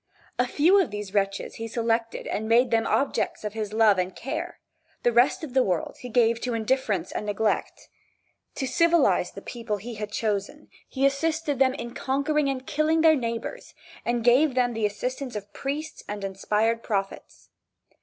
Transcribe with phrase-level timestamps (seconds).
[0.39, 4.15] A few of these wretches he selected and made them objects of his love and
[4.15, 4.59] care,
[5.03, 7.87] the rest of the world he gave to indifference and neglect.
[8.55, 13.15] To civilize the people he had chosen, he assisted them in conquering and killing their
[13.15, 17.49] neighbors, and gave them the assistance of priests and inspired prophets.